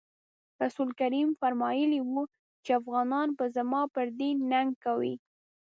رسول 0.63 0.89
کریم 0.99 1.27
فرمایلي 1.41 1.99
وو 2.03 2.23
چې 2.63 2.71
افغانان 2.79 3.27
به 3.37 3.45
زما 3.55 3.81
پر 3.93 4.07
دین 4.19 4.37
ننګ 4.51 4.69
کوي. 4.85 5.15